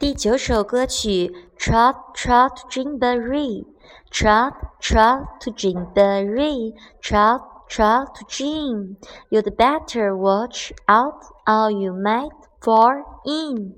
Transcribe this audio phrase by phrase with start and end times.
[0.00, 3.66] 第九首歌曲，Trot Trot Gymboree。
[4.10, 8.96] Trot, trot to Gymboree, trot, trot to Jim.
[9.28, 12.32] You'd better watch out, or you might
[12.62, 13.74] fall in.